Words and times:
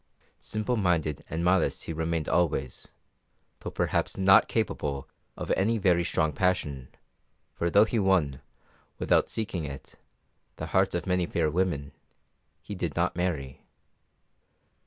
Simple 0.39 0.77
minded 0.77 1.23
and 1.29 1.43
modest 1.45 1.83
he 1.83 1.93
remained 1.93 2.27
always; 2.27 2.87
though 3.59 3.69
perhaps 3.69 4.17
not 4.17 4.47
capable 4.47 5.07
of 5.37 5.51
any 5.55 5.77
very 5.77 6.03
strong 6.03 6.33
passion, 6.33 6.87
for 7.53 7.69
though 7.69 7.85
he 7.85 7.99
won, 7.99 8.41
without 8.97 9.29
seeking 9.29 9.63
it, 9.63 9.99
the 10.55 10.65
hearts 10.73 10.95
of 10.95 11.05
many 11.05 11.27
fair 11.27 11.51
women, 11.51 11.91
he 12.63 12.73
did 12.73 12.95
not 12.95 13.15
marry. 13.15 13.61